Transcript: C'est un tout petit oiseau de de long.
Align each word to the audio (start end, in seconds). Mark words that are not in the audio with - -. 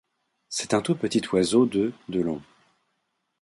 C'est 0.49 0.73
un 0.73 0.81
tout 0.81 0.95
petit 0.95 1.21
oiseau 1.31 1.67
de 1.67 1.93
de 2.09 2.21
long. 2.21 2.41